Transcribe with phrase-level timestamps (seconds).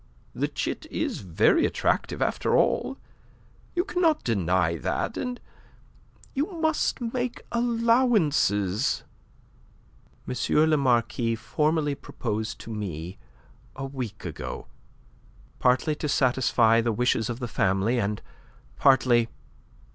[0.33, 2.97] The chit is very attractive, after all.
[3.75, 5.15] You cannot deny that.
[5.15, 5.39] And
[6.33, 9.03] you must make allowances."
[10.27, 10.33] "M.
[10.71, 13.19] le Marquis formally proposed to me
[13.75, 14.65] a week ago.
[15.59, 18.23] Partly to satisfy the wishes of the family, and
[18.77, 19.29] partly..."